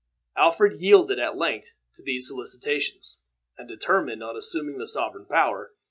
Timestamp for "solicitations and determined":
2.27-4.23